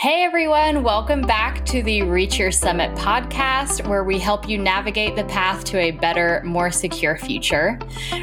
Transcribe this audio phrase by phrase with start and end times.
[0.00, 5.14] Hey everyone, welcome back to the Reach Your Summit podcast, where we help you navigate
[5.14, 7.78] the path to a better, more secure future.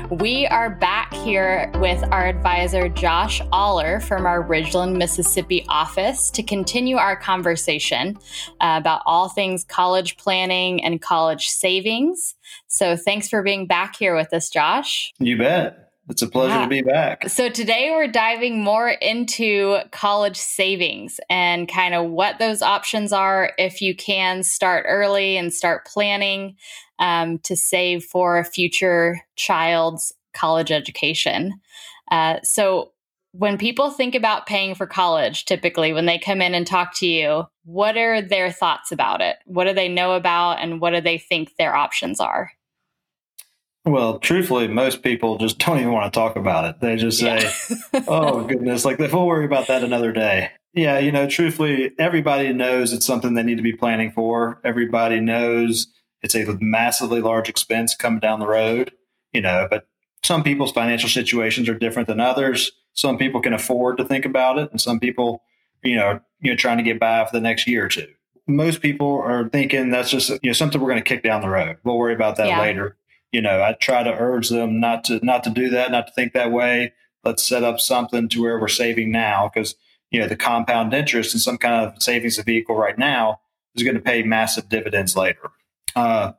[0.09, 6.41] We are back here with our advisor, Josh Oller from our Ridgeland, Mississippi office to
[6.41, 8.17] continue our conversation
[8.59, 12.33] uh, about all things college planning and college savings.
[12.65, 15.13] So thanks for being back here with us, Josh.
[15.19, 15.86] You bet.
[16.09, 16.63] It's a pleasure yeah.
[16.63, 17.27] to be back.
[17.29, 23.51] So, today we're diving more into college savings and kind of what those options are
[23.57, 26.55] if you can start early and start planning
[26.99, 31.59] um, to save for a future child's college education.
[32.09, 32.93] Uh, so,
[33.33, 37.05] when people think about paying for college, typically when they come in and talk to
[37.05, 39.35] you, what are their thoughts about it?
[39.45, 42.51] What do they know about and what do they think their options are?
[43.87, 46.81] Well, truthfully, most people just don't even want to talk about it.
[46.81, 47.49] They just say,
[47.93, 48.01] yeah.
[48.07, 52.93] "Oh goodness, like we'll worry about that another day." Yeah, you know, truthfully, everybody knows
[52.93, 54.59] it's something they need to be planning for.
[54.63, 55.87] Everybody knows
[56.21, 58.91] it's a massively large expense coming down the road.
[59.31, 59.87] You know, but
[60.23, 62.71] some people's financial situations are different than others.
[62.93, 65.43] Some people can afford to think about it, and some people,
[65.83, 68.07] you know, you know, trying to get by for the next year or two.
[68.49, 71.49] Most people are thinking that's just you know something we're going to kick down the
[71.49, 71.77] road.
[71.83, 72.61] We'll worry about that yeah.
[72.61, 72.97] later
[73.31, 76.13] you know, I try to urge them not to not to do that, not to
[76.13, 76.93] think that way.
[77.23, 79.75] Let's set up something to where we're saving now because
[80.11, 83.41] you know the compound interest in some kind of savings vehicle right now
[83.75, 85.51] is going to pay massive dividends later.
[85.95, 86.33] Uh,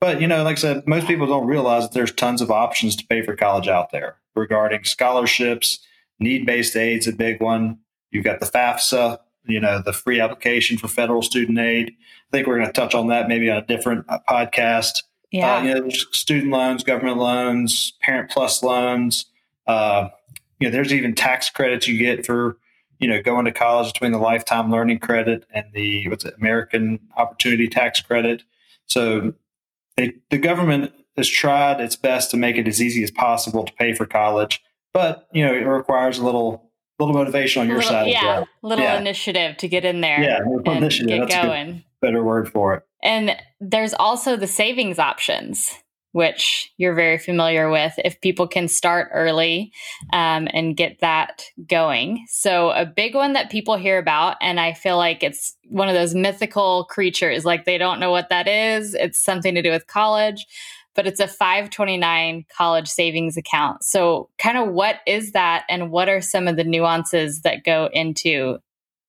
[0.00, 2.96] but you know, like I said, most people don't realize that there's tons of options
[2.96, 5.78] to pay for college out there regarding scholarships,
[6.18, 7.78] need-based aid's a big one.
[8.10, 11.90] You've got the FAFSA, you know, the free application for federal student aid.
[11.90, 15.02] I think we're going to touch on that maybe on a different uh, podcast.
[15.32, 15.56] Yeah.
[15.56, 19.26] Uh, you know, student loans, government loans, parent plus loans.
[19.66, 20.10] Uh,
[20.60, 22.58] you know, there's even tax credits you get for,
[22.98, 27.00] you know, going to college between the lifetime learning credit and the what's it, American
[27.16, 28.42] Opportunity Tax Credit.
[28.86, 29.32] So
[29.96, 33.72] they, the government has tried its best to make it as easy as possible to
[33.72, 37.90] pay for college, but you know, it requires a little little motivation on your little,
[37.90, 38.08] side.
[38.08, 38.98] Yeah, little yeah.
[38.98, 40.22] initiative to get in there.
[40.22, 41.08] Yeah, and initiative.
[41.08, 41.84] get That's going.
[42.02, 42.82] Better word for it.
[43.02, 45.72] And there's also the savings options,
[46.12, 49.72] which you're very familiar with if people can start early
[50.12, 52.24] um, and get that going.
[52.28, 55.94] So, a big one that people hear about, and I feel like it's one of
[55.94, 58.94] those mythical creatures, like they don't know what that is.
[58.94, 60.46] It's something to do with college,
[60.94, 63.82] but it's a 529 college savings account.
[63.82, 67.88] So, kind of what is that, and what are some of the nuances that go
[67.92, 68.58] into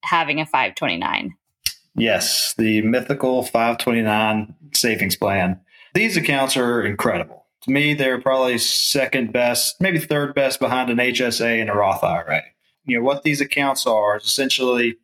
[0.04, 1.36] having a 529?
[1.96, 5.60] Yes, the mythical 529 savings plan.
[5.94, 7.46] These accounts are incredible.
[7.64, 12.04] To me, they're probably second best, maybe third best behind an HSA and a Roth
[12.04, 12.42] IRA.
[12.86, 14.98] You know, what these accounts are is essentially,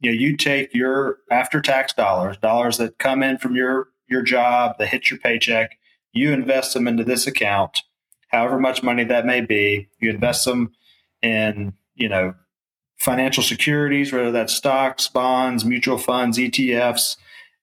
[0.00, 4.22] you know, you take your after tax dollars, dollars that come in from your your
[4.22, 5.78] job, that hit your paycheck,
[6.12, 7.82] you invest them into this account,
[8.28, 9.88] however much money that may be.
[10.00, 10.72] You invest them
[11.22, 12.34] in, you know,
[13.00, 17.16] financial securities, whether that's stocks, bonds, mutual funds, ETFs,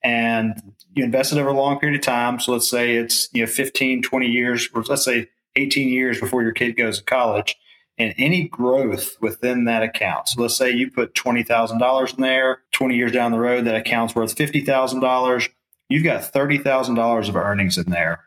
[0.04, 2.40] and you invest it over a long period of time.
[2.40, 6.42] So let's say it's you know 15, 20 years, or let's say 18 years before
[6.42, 7.56] your kid goes to college,
[7.98, 10.30] and any growth within that account.
[10.30, 14.16] So let's say you put $20,000 in there, 20 years down the road, that account's
[14.16, 15.50] worth $50,000.
[15.90, 18.24] You've got $30,000 of earnings in there.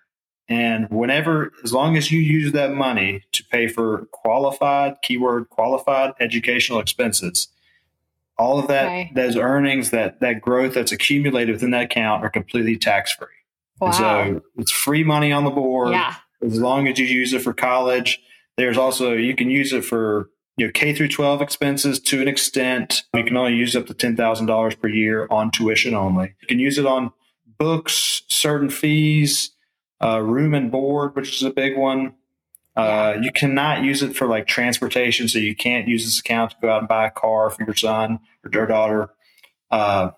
[0.51, 6.13] And whenever, as long as you use that money to pay for qualified, keyword qualified
[6.19, 7.47] educational expenses,
[8.37, 9.13] all of that, okay.
[9.15, 13.29] those earnings, that that growth that's accumulated within that account are completely tax free.
[13.81, 13.91] Wow.
[13.93, 15.93] so it's free money on the board.
[15.93, 16.17] Yeah.
[16.45, 18.21] As long as you use it for college.
[18.57, 22.29] There's also you can use it for you know K through 12 expenses to an
[22.29, 23.05] extent.
[23.15, 26.35] You can only use up to ten thousand dollars per year on tuition only.
[26.43, 27.13] You can use it on
[27.57, 29.53] books, certain fees
[30.03, 32.15] uh, room and board, which is a big one.
[32.77, 36.57] Uh, you cannot use it for like transportation, so you can't use this account to
[36.63, 39.11] go out and buy a car for your son or your daughter.
[39.71, 40.11] Uh,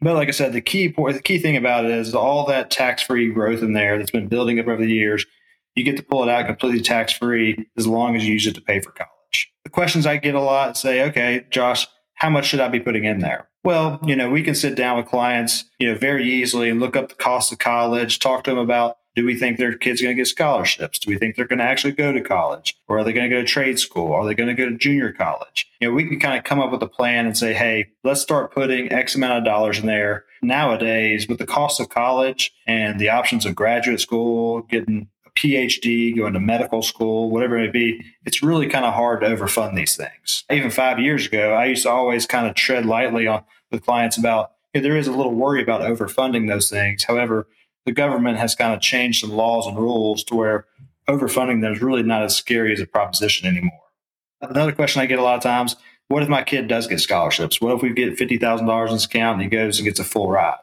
[0.00, 2.70] but like I said, the key point, the key thing about it is all that
[2.70, 5.26] tax free growth in there that's been building up over the years.
[5.74, 8.54] You get to pull it out completely tax free as long as you use it
[8.54, 9.52] to pay for college.
[9.64, 13.04] The questions I get a lot say, okay, Josh, how much should I be putting
[13.04, 13.48] in there?
[13.62, 16.96] Well, you know, we can sit down with clients, you know, very easily and look
[16.96, 20.16] up the cost of college, talk to them about do we think their kids going
[20.16, 20.98] to get scholarships?
[20.98, 22.76] Do we think they're going to actually go to college?
[22.88, 24.12] Or are they going to go to trade school?
[24.12, 25.68] Are they going to go to junior college?
[25.80, 28.20] You know, we can kind of come up with a plan and say, hey, let's
[28.20, 30.24] start putting X amount of dollars in there.
[30.42, 36.16] Nowadays, with the cost of college and the options of graduate school, getting a PhD,
[36.16, 39.74] going to medical school, whatever it may be, it's really kind of hard to overfund
[39.74, 40.44] these things.
[40.50, 44.16] Even five years ago, I used to always kind of tread lightly on with clients
[44.16, 47.04] about there is a little worry about overfunding those things.
[47.04, 47.48] However,
[47.86, 50.66] the government has kind of changed some laws and rules to where
[51.08, 53.80] overfunding them is really not as scary as a proposition anymore.
[54.40, 55.76] Another question I get a lot of times
[56.08, 57.60] what if my kid does get scholarships?
[57.60, 60.28] What if we get $50,000 in his account and he goes and gets a full
[60.28, 60.58] ride?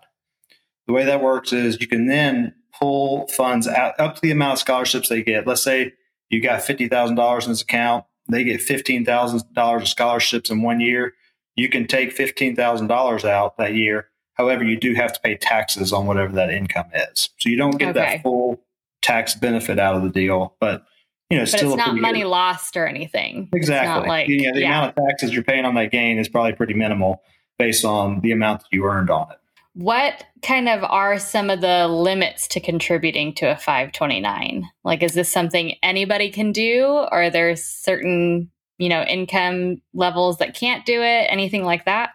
[0.88, 4.54] The way that works is you can then pull funds out up to the amount
[4.54, 5.48] of scholarships they get.
[5.48, 5.94] Let's say
[6.30, 11.14] you got $50,000 in this account, they get $15,000 of scholarships in one year.
[11.56, 14.10] You can take $15,000 out that year.
[14.38, 17.30] However, you do have to pay taxes on whatever that income is.
[17.40, 18.00] So you don't get okay.
[18.00, 18.62] that full
[19.02, 20.86] tax benefit out of the deal, but
[21.30, 22.30] you know, but still it's not money good.
[22.30, 23.50] lost or anything.
[23.54, 24.08] Exactly.
[24.08, 24.68] Like, yeah, the yeah.
[24.68, 27.22] amount of taxes you're paying on that gain is probably pretty minimal
[27.60, 29.38] based on the amount that you earned on it.
[29.74, 34.68] What kind of are some of the limits to contributing to a 529?
[34.84, 38.50] Like, is this something anybody can do, or are there certain,
[38.80, 41.28] you know, income levels that can't do it?
[41.30, 42.12] Anything like that?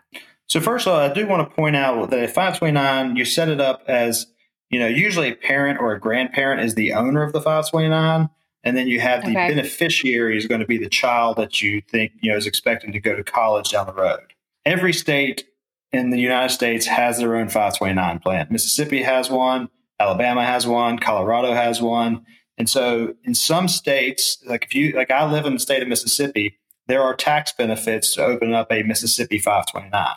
[0.53, 3.59] So, first of all, I do want to point out that 529, you set it
[3.59, 4.27] up as,
[4.69, 8.29] you know, usually a parent or a grandparent is the owner of the 529
[8.63, 9.49] and then you have the okay.
[9.49, 13.01] beneficiary is going to be the child that you think you know is expecting to
[13.01, 14.35] go to college down the road.
[14.67, 15.47] Every state
[15.91, 18.47] in the United States has their own 529 plan.
[18.51, 22.27] Mississippi has one, Alabama has one, Colorado has one.
[22.59, 25.89] And so in some states, like if you like I live in the state of
[25.89, 26.59] Mississippi,
[26.89, 30.17] there are tax benefits to open up a Mississippi 529.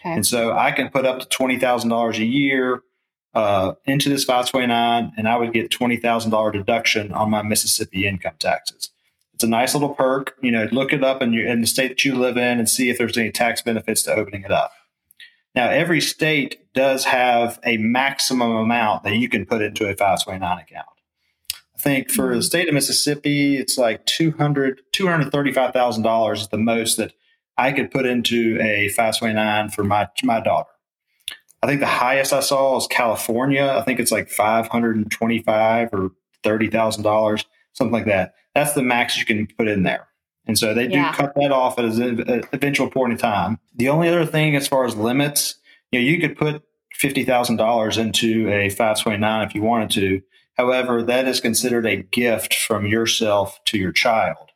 [0.00, 0.14] Okay.
[0.14, 2.82] And so I can put up to $20,000 a year
[3.34, 8.90] uh, into this 529 and I would get $20,000 deduction on my Mississippi income taxes.
[9.34, 10.36] It's a nice little perk.
[10.42, 12.68] You know, look it up in, your, in the state that you live in and
[12.68, 14.72] see if there's any tax benefits to opening it up.
[15.54, 20.58] Now, every state does have a maximum amount that you can put into a 529
[20.58, 20.86] account.
[21.74, 22.40] I think for the mm-hmm.
[22.42, 27.14] state of Mississippi, it's like 200, $235,000 is the most that
[27.60, 30.70] I could put into a 529 for my, my daughter.
[31.62, 33.76] I think the highest I saw is California.
[33.78, 36.12] I think it's like five hundred and twenty-five or
[36.42, 38.32] thirty thousand dollars, something like that.
[38.54, 40.08] That's the max you can put in there.
[40.46, 41.12] And so they do yeah.
[41.12, 43.58] cut that off at an eventual point in time.
[43.76, 45.56] The only other thing, as far as limits,
[45.92, 46.62] you know, you could put
[46.94, 50.22] fifty thousand dollars into a five twenty-nine if you wanted to.
[50.56, 54.49] However, that is considered a gift from yourself to your child,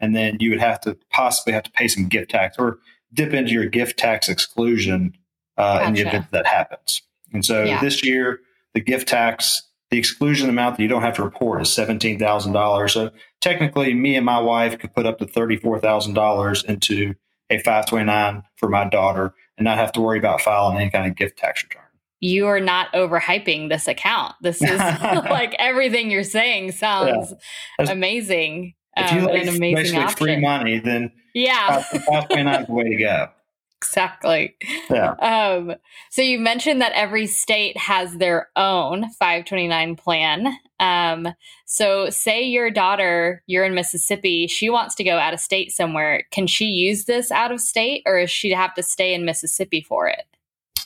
[0.00, 2.78] and then you would have to possibly have to pay some gift tax or
[3.12, 5.16] dip into your gift tax exclusion
[5.56, 5.88] uh, gotcha.
[5.88, 7.02] in the event that happens.
[7.32, 7.80] And so yeah.
[7.80, 8.40] this year,
[8.74, 12.52] the gift tax, the exclusion amount that you don't have to report is seventeen thousand
[12.52, 12.92] dollars.
[12.92, 13.10] So
[13.40, 17.14] technically, me and my wife could put up to thirty four thousand dollars into
[17.50, 20.90] a five twenty nine for my daughter, and not have to worry about filing any
[20.90, 21.82] kind of gift tax return.
[22.20, 24.34] You are not overhyping this account.
[24.40, 27.32] This is like everything you're saying sounds
[27.78, 27.90] yeah.
[27.90, 28.74] amazing.
[28.96, 30.16] If you um, like an amazing option.
[30.16, 33.28] free money, then yeah, five twenty nine is the way to go.
[33.82, 34.56] Exactly.
[34.90, 35.12] Yeah.
[35.12, 35.74] Um,
[36.10, 40.56] so you mentioned that every state has their own 529 plan.
[40.80, 41.28] Um,
[41.66, 46.24] so say your daughter, you're in Mississippi, she wants to go out of state somewhere.
[46.30, 49.26] Can she use this out of state or is she to have to stay in
[49.26, 50.24] Mississippi for it?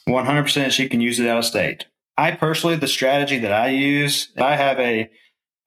[0.08, 1.86] 100% she can use it out of state.
[2.18, 5.10] I personally, the strategy that I use, I have a,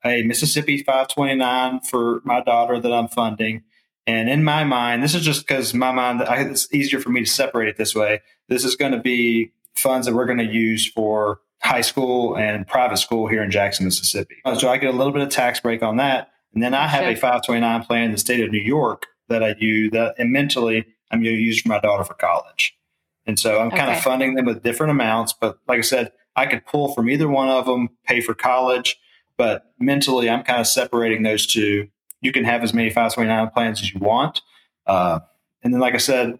[0.05, 3.63] a Mississippi 529 for my daughter that I'm funding.
[4.05, 7.21] And in my mind, this is just because my mind, I, it's easier for me
[7.21, 8.21] to separate it this way.
[8.49, 12.67] This is going to be funds that we're going to use for high school and
[12.67, 14.35] private school here in Jackson, Mississippi.
[14.43, 16.31] Uh, so I get a little bit of tax break on that.
[16.53, 19.55] And then I have a 529 plan in the state of New York that I
[19.57, 22.77] use that and mentally I'm going to use for my daughter for college.
[23.25, 23.97] And so I'm kind okay.
[23.97, 25.33] of funding them with different amounts.
[25.33, 28.97] But like I said, I could pull from either one of them, pay for college.
[29.37, 31.89] But mentally, I'm kind of separating those two
[32.23, 34.41] you can have as many 529 plans as you want.
[34.87, 35.19] Uh,
[35.61, 36.39] and then, like I said,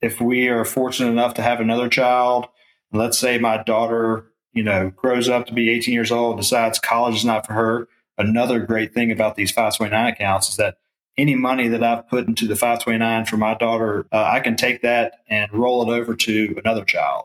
[0.00, 2.46] if we are fortunate enough to have another child,
[2.92, 7.16] let's say my daughter, you know, grows up to be 18 years old, decides college
[7.16, 7.88] is not for her.
[8.18, 10.76] Another great thing about these 529 accounts is that
[11.16, 14.82] any money that I've put into the 529 for my daughter, uh, I can take
[14.82, 17.24] that and roll it over to another child.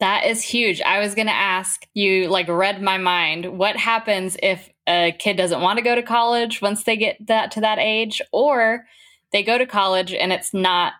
[0.00, 0.80] That is huge.
[0.80, 3.58] I was going to ask you, like, read my mind.
[3.58, 7.50] What happens if a kid doesn't want to go to college once they get that
[7.52, 8.86] to that age, or
[9.32, 10.94] they go to college and it's not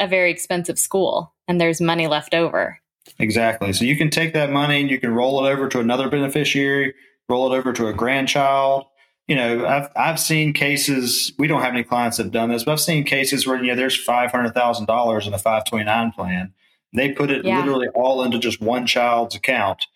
[0.00, 2.80] a very expensive school and there's money left over?
[3.20, 3.72] Exactly.
[3.72, 6.94] So you can take that money and you can roll it over to another beneficiary,
[7.28, 8.84] roll it over to a grandchild.
[9.28, 11.32] You know, I've I've seen cases.
[11.38, 13.68] We don't have any clients that have done this, but I've seen cases where you
[13.68, 16.52] know there's five hundred thousand dollars in a five twenty nine plan
[16.92, 17.58] they put it yeah.
[17.58, 19.86] literally all into just one child's account.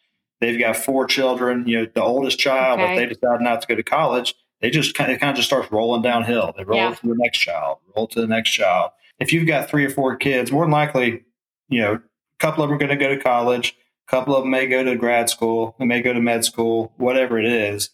[0.41, 1.67] they've got four children.
[1.67, 2.93] You know, the oldest child, okay.
[2.93, 5.49] if they decide not to go to college, they just kind of, kind of just
[5.49, 6.55] starts rolling downhill.
[6.57, 6.95] They roll yeah.
[6.95, 8.93] to the next child, roll to the next child.
[9.19, 11.25] If you've got three or four kids, more than likely,
[11.69, 12.01] you know, a
[12.39, 13.77] couple of them are going to go to college,
[14.09, 16.93] a couple of them may go to grad school, they may go to med school,
[16.97, 17.91] whatever it is.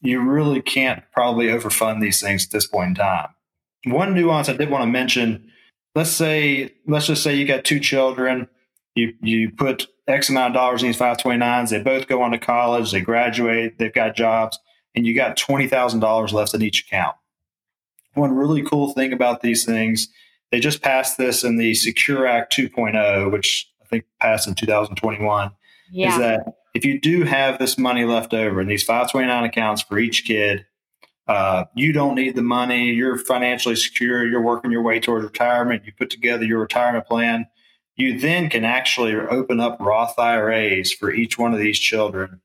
[0.00, 3.28] You really can't probably overfund these things at this point in time.
[3.84, 5.50] One nuance I did want to mention
[5.94, 8.48] let's say let's just say you got two children
[8.94, 12.38] you you put x amount of dollars in these 529s they both go on to
[12.38, 14.58] college they graduate they've got jobs
[14.94, 17.16] and you got $20000 left in each account
[18.14, 20.08] one really cool thing about these things
[20.50, 25.50] they just passed this in the secure act 2.0 which i think passed in 2021
[25.90, 26.12] yeah.
[26.12, 29.98] is that if you do have this money left over in these 529 accounts for
[29.98, 30.64] each kid
[31.28, 32.90] uh, you don't need the money.
[32.90, 34.26] You're financially secure.
[34.26, 35.84] You're working your way towards retirement.
[35.84, 37.46] You put together your retirement plan.
[37.96, 42.40] You then can actually open up Roth IRAs for each one of these children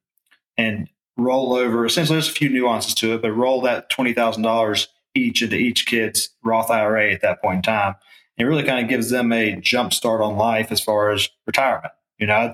[0.57, 1.86] and roll over.
[1.86, 6.29] Essentially, there's a few nuances to it, but roll that $20,000 each into each kid's
[6.43, 7.96] Roth IRA at that point in time.
[8.38, 11.93] It really kind of gives them a jump start on life as far as retirement.
[12.19, 12.53] You know,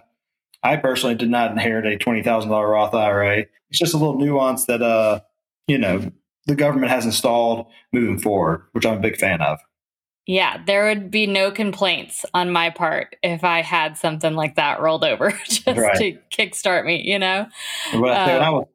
[0.61, 3.45] I personally did not inherit a $20,000 Roth IRA.
[3.69, 5.19] It's just a little nuance that, uh,
[5.67, 6.11] you know,
[6.45, 9.59] the government has installed moving forward, which I'm a big fan of.
[10.25, 14.79] Yeah, there would be no complaints on my part if I had something like that
[14.79, 15.97] rolled over just right.
[15.97, 17.47] to kickstart me, you know?
[17.91, 18.67] When, um, when I was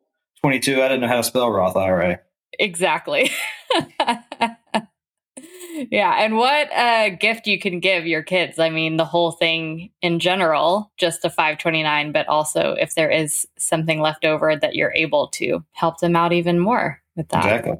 [0.43, 2.21] 22, I didn't know how to spell Roth IRA.
[2.59, 3.31] Exactly.
[5.91, 8.59] yeah, and what a gift you can give your kids.
[8.59, 13.47] I mean, the whole thing in general, just the 529, but also if there is
[13.59, 17.45] something left over that you're able to help them out even more with that.
[17.45, 17.79] Exactly.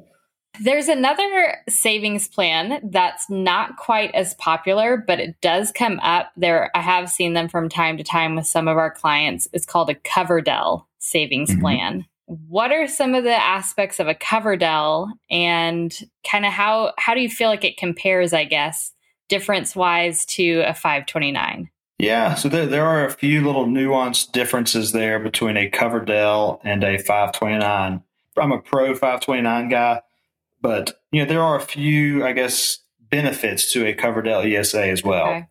[0.61, 6.31] There's another savings plan that's not quite as popular, but it does come up.
[6.35, 9.47] There, I have seen them from time to time with some of our clients.
[9.53, 11.61] It's called a Coverdell savings mm-hmm.
[11.61, 12.05] plan.
[12.29, 15.91] What are some of the aspects of a Coverdell, and
[16.29, 18.33] kind of how how do you feel like it compares?
[18.33, 18.93] I guess
[19.29, 21.69] difference wise to a 529.
[21.97, 26.83] Yeah, so there, there are a few little nuanced differences there between a Coverdell and
[26.83, 28.03] a 529.
[28.37, 30.01] I'm a pro 529 guy,
[30.61, 32.77] but you know there are a few, I guess,
[33.09, 35.27] benefits to a Coverdell ESA as well.
[35.27, 35.47] Okay.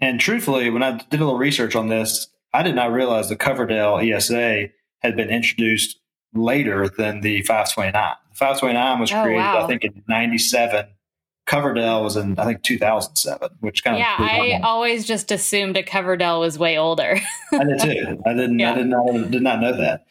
[0.00, 3.36] And truthfully, when I did a little research on this, I did not realize the
[3.36, 5.98] Coverdell ESA had been introduced
[6.34, 7.92] later than the 529.
[8.30, 9.64] The 529 was oh, created, wow.
[9.64, 10.86] I think, in '97.
[11.46, 14.58] Coverdell was in I think 2007, which kind yeah, of yeah.
[14.58, 17.18] I always just assumed a Coverdell was way older.
[17.52, 18.22] I did too.
[18.24, 18.58] I didn't.
[18.58, 18.72] Yeah.
[18.72, 20.04] I did not did not know that.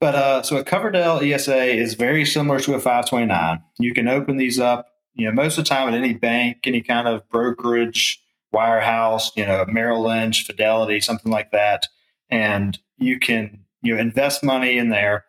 [0.00, 3.62] But uh, so a Coverdell ESA is very similar to a 529.
[3.78, 6.82] You can open these up, you know, most of the time at any bank, any
[6.82, 8.20] kind of brokerage,
[8.52, 11.86] wirehouse, you know, Merrill Lynch, Fidelity, something like that,
[12.28, 15.24] and you can you know invest money in there.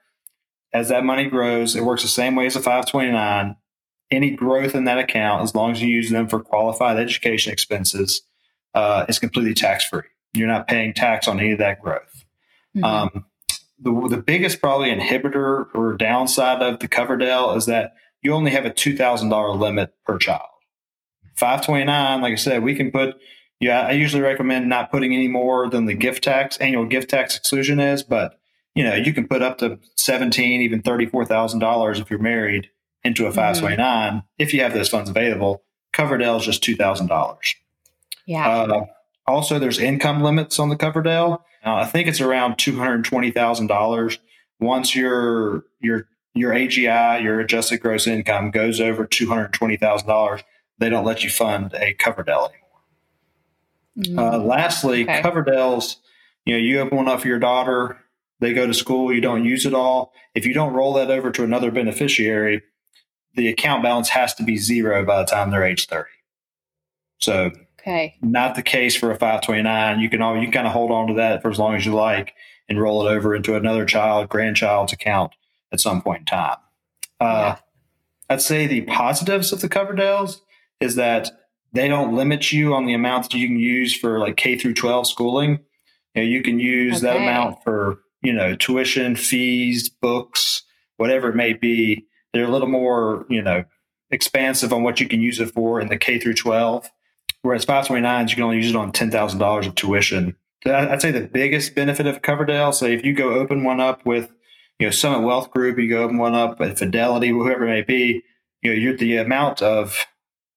[0.74, 3.56] As that money grows, it works the same way as a 529.
[4.12, 8.24] Any growth in that account, as long as you use them for qualified education expenses,
[8.74, 10.02] uh, is completely tax free.
[10.34, 12.26] You're not paying tax on any of that growth.
[12.76, 12.84] Mm-hmm.
[12.84, 13.26] Um,
[13.80, 18.66] the, the biggest probably inhibitor or downside of the Coverdell is that you only have
[18.66, 20.50] a $2,000 limit per child.
[21.36, 23.16] 529, like I said, we can put,
[23.60, 27.36] yeah, I usually recommend not putting any more than the gift tax, annual gift tax
[27.36, 28.40] exclusion is, but
[28.76, 32.70] you know, you can put up to 17, even $34,000 if you're married
[33.04, 34.20] into a 529 mm-hmm.
[34.38, 35.64] if you have those funds available.
[35.94, 37.56] Coverdell is just $2,000.
[38.26, 38.50] Yeah.
[38.50, 38.86] Uh,
[39.28, 41.42] also, there's income limits on the Coverdell.
[41.64, 44.20] Now, I think it's around two hundred twenty thousand dollars.
[44.60, 50.08] Once your your your AGI, your adjusted gross income, goes over two hundred twenty thousand
[50.08, 50.42] dollars,
[50.80, 52.64] they don't let you fund a Coverdell anymore.
[53.98, 54.20] Mm-hmm.
[54.20, 55.22] Uh, lastly, okay.
[55.22, 55.98] Coverdells,
[56.46, 57.98] you know, you open one up for your daughter,
[58.44, 60.14] they go to school, you don't use it all.
[60.36, 62.62] If you don't roll that over to another beneficiary,
[63.36, 66.10] the account balance has to be zero by the time they're age 30.
[67.20, 67.52] So
[67.86, 68.16] Okay.
[68.22, 70.00] Not the case for a 529.
[70.00, 71.94] You can all you kind of hold on to that for as long as you
[71.94, 72.34] like
[72.70, 75.34] and roll it over into another child, grandchild's account
[75.72, 76.58] at some point in time.
[77.20, 77.58] Uh, yeah.
[78.30, 80.40] I'd say the positives of the Coverdells
[80.80, 81.32] is that
[81.74, 84.76] they don't limit you on the amount that you can use for like K through
[84.76, 85.60] 12 schooling.
[86.16, 87.08] You, know, you can use okay.
[87.08, 90.64] that amount for, you know, tuition, fees, books,
[90.98, 92.06] whatever it may be.
[92.34, 93.66] They're a little more, you know,
[94.10, 96.90] expansive on what you can use it for in the K through 12.
[97.42, 100.36] Whereas 529s, you can only use it on $10,000 of tuition.
[100.66, 104.32] I'd say the biggest benefit of Coverdell, say if you go open one up with,
[104.80, 107.82] you know, Summit Wealth Group, you go open one up at Fidelity, whoever it may
[107.82, 108.24] be,
[108.62, 110.06] you know, the amount of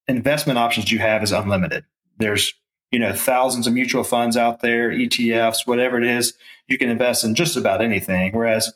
[0.06, 1.84] investment options you have is unlimited.
[2.18, 2.54] There's
[2.90, 6.34] you know, thousands of mutual funds out there, ETFs, whatever it is,
[6.68, 8.32] you can invest in just about anything.
[8.32, 8.72] Whereas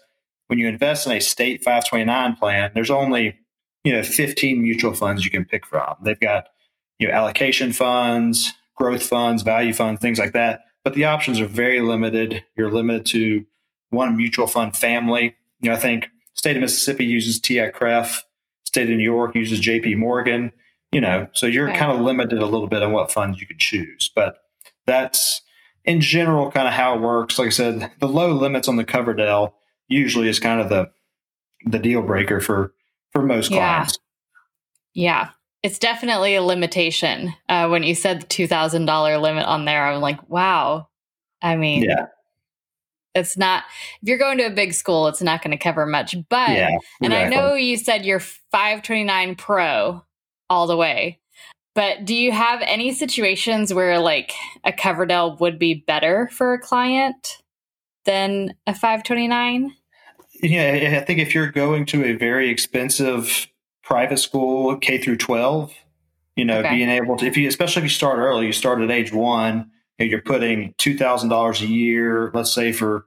[0.48, 3.38] when you invest in a state 529 plan, there's only,
[3.84, 5.94] you know, 15 mutual funds you can pick from.
[6.02, 6.48] They've got,
[6.98, 10.62] you know, allocation funds, growth funds, value funds, things like that.
[10.82, 12.42] But the options are very limited.
[12.56, 13.44] You're limited to
[13.90, 15.36] one mutual fund family.
[15.60, 18.22] You know, I think state of Mississippi uses TIAA-CREF,
[18.64, 20.52] state of New York uses JP Morgan,
[20.92, 21.78] you know, so you're right.
[21.78, 24.10] kind of limited a little bit on what funds you could choose.
[24.14, 24.38] But
[24.86, 25.42] that's
[25.84, 27.38] in general kind of how it works.
[27.38, 29.52] Like I said, the low limits on the Coverdell
[29.88, 30.90] usually is kind of the
[31.64, 32.72] the deal breaker for
[33.12, 33.98] for most clients.
[34.94, 35.30] Yeah.
[35.62, 37.34] It's definitely a limitation.
[37.46, 40.88] Uh, when you said the two thousand dollar limit on there, I'm like, wow.
[41.42, 42.06] I mean, yeah
[43.14, 43.64] it's not
[44.02, 46.68] if you're going to a big school it's not going to cover much but yeah,
[46.68, 46.78] exactly.
[47.02, 50.04] and i know you said you're 529 pro
[50.50, 51.18] all the way
[51.74, 54.32] but do you have any situations where like
[54.64, 57.38] a coverdell would be better for a client
[58.04, 59.74] than a 529
[60.42, 63.46] yeah i think if you're going to a very expensive
[63.82, 65.72] private school k through 12
[66.36, 66.76] you know okay.
[66.76, 69.70] being able to if you especially if you start early you start at age one
[70.00, 73.06] and you're putting two thousand dollars a year, let's say for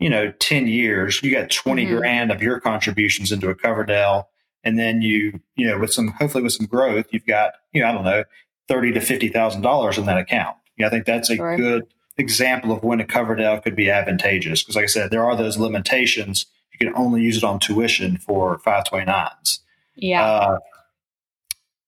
[0.00, 1.96] you know ten years, you got 20 mm-hmm.
[1.96, 4.24] grand of your contributions into a Coverdell,
[4.64, 7.88] and then you you know with some hopefully with some growth, you've got you know
[7.88, 8.24] I don't know
[8.68, 10.56] thirty to fifty thousand dollars in that account.
[10.76, 11.56] You know, I think that's a sure.
[11.56, 11.84] good
[12.16, 15.58] example of when a Coverdell could be advantageous because, like I said, there are those
[15.58, 16.46] limitations.
[16.72, 19.60] You can only use it on tuition for 529s.
[19.94, 20.24] Yeah.
[20.24, 20.58] Uh,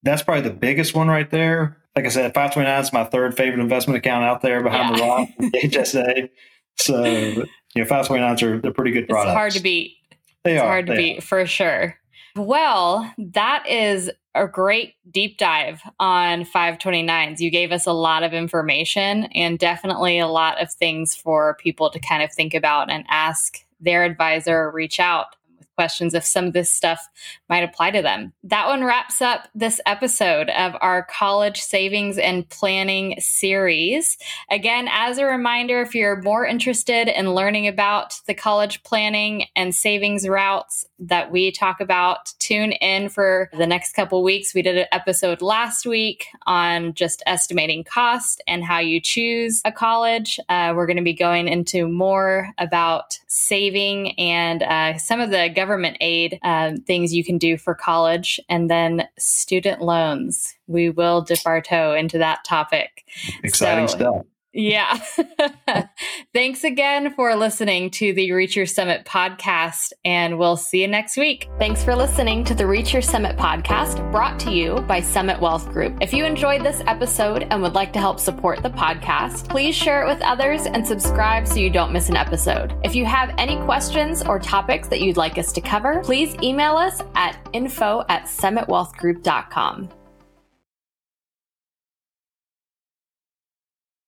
[0.05, 3.61] that's probably the biggest one right there like I said, 529 is my third favorite
[3.61, 5.27] investment account out there behind yeah.
[5.39, 6.29] the Roth, HSA.
[6.77, 9.31] So, you know, 529s are they're pretty good products.
[9.31, 9.97] It's hard to beat.
[10.45, 10.69] They it's are.
[10.69, 11.23] hard to beat are.
[11.23, 11.99] for sure.
[12.37, 17.41] Well, that is a great deep dive on 529s.
[17.41, 21.89] You gave us a lot of information and definitely a lot of things for people
[21.91, 25.29] to kind of think about and ask their advisor reach out
[25.77, 27.07] questions if some of this stuff
[27.49, 28.33] might apply to them.
[28.43, 34.19] That one wraps up this episode of our college savings and planning series.
[34.51, 39.75] Again, as a reminder, if you're more interested in learning about the college planning and
[39.75, 44.55] savings routes that we talk about, tune in for the next couple weeks.
[44.55, 49.73] We did an episode last week on just estimating cost and how you choose a
[49.73, 50.41] college.
[50.49, 55.51] Uh, we're going to be going into more about saving and uh, some of the
[55.55, 60.55] government government aid um, things you can do for college, and then student loans.
[60.69, 63.05] We will dip our toe into that topic.
[63.43, 64.17] Exciting so, stuff.
[64.57, 64.99] Yeah.
[66.35, 71.19] Thanks again for listening to the Reach Your Summit podcast, and we'll see you next
[71.19, 71.51] week.
[71.59, 75.69] Thanks for listening to the Reach Your Summit podcast brought to you by Summit Wealth
[75.69, 75.99] Group.
[76.01, 80.03] If you enjoyed this episode and would like to help support the podcast, please share
[80.03, 82.75] it with others and subscribe so you don't miss an episode.
[82.83, 86.79] If you have any questions or topics that you'd like us to cover, please email
[86.79, 89.91] us at info at summitwealthgroup.com.